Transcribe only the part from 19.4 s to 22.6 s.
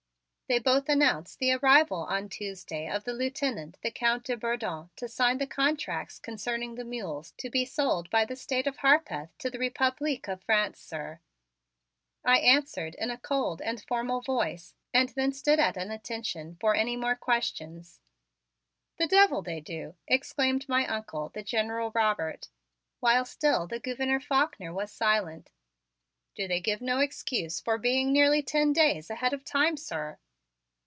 they do!" exclaimed my Uncle, the General Robert,